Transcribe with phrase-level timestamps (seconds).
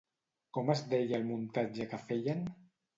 [0.57, 2.47] Com es deia el muntatge que feien?